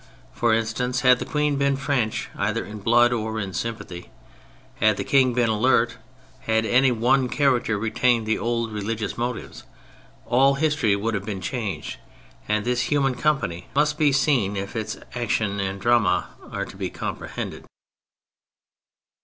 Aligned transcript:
For 0.33 0.51
instance, 0.51 1.01
had 1.01 1.19
the 1.19 1.25
Queen 1.25 1.57
been 1.57 1.75
French 1.77 2.27
either 2.35 2.65
in 2.65 2.79
blood 2.79 3.13
or 3.13 3.39
in 3.39 3.53
sympathy, 3.53 4.09
had 4.77 4.97
the 4.97 5.03
King 5.03 5.31
been 5.35 5.47
alert, 5.47 5.97
had 6.39 6.65
any 6.65 6.91
one 6.91 7.29
character 7.29 7.77
retained 7.77 8.25
the 8.25 8.39
old 8.39 8.71
re 8.73 8.81
ligious 8.81 9.15
motives, 9.15 9.61
all 10.25 10.55
liistory 10.57 10.99
would 10.99 11.13
have 11.13 11.25
been 11.25 11.39
changed, 11.39 11.97
and 12.47 12.65
this 12.65 12.89
human 12.91 13.13
company 13.13 13.67
must 13.75 13.99
be 13.99 14.11
seen 14.11 14.55
if 14.57 14.75
its 14.75 14.97
action 15.13 15.59
and 15.59 15.79
drama 15.79 16.29
are 16.49 16.65
to 16.65 16.75
be 16.75 16.89
com 16.89 17.17
prehended. 17.17 17.65